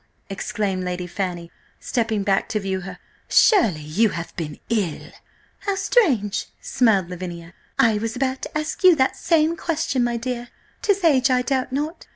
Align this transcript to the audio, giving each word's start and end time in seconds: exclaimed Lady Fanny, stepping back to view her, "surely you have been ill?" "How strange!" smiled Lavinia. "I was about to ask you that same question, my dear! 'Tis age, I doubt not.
exclaimed 0.31 0.83
Lady 0.83 1.05
Fanny, 1.05 1.51
stepping 1.79 2.23
back 2.23 2.49
to 2.49 2.59
view 2.59 2.79
her, 2.79 2.97
"surely 3.29 3.81
you 3.83 4.09
have 4.09 4.35
been 4.35 4.59
ill?" 4.67 5.11
"How 5.59 5.75
strange!" 5.75 6.47
smiled 6.59 7.11
Lavinia. 7.11 7.53
"I 7.77 7.99
was 7.99 8.15
about 8.15 8.41
to 8.41 8.57
ask 8.57 8.83
you 8.83 8.95
that 8.95 9.15
same 9.15 9.55
question, 9.55 10.03
my 10.03 10.17
dear! 10.17 10.47
'Tis 10.81 11.03
age, 11.03 11.29
I 11.29 11.43
doubt 11.43 11.71
not. 11.71 12.07